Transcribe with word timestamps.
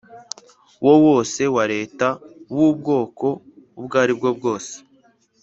wo 0.85 0.93
wose 1.05 1.41
wa 1.55 1.63
Leta 1.73 2.07
w 2.55 2.59
ubwoko 2.69 3.27
ubwo 3.79 3.95
ari 4.03 4.13
bwo 4.17 4.29
bwose 4.37 4.73